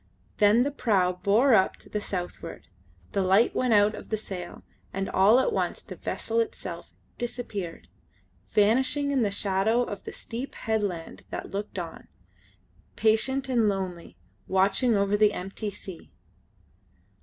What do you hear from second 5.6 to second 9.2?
the vessel itself disappeared, vanishing